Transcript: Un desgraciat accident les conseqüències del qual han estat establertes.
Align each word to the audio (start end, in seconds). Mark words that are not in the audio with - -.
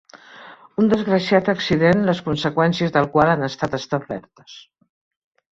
Un 0.83 0.87
desgraciat 0.93 1.51
accident 1.53 2.01
les 2.09 2.23
conseqüències 2.31 2.97
del 2.97 3.07
qual 3.17 3.33
han 3.35 3.49
estat 3.51 3.79
establertes. 3.83 4.61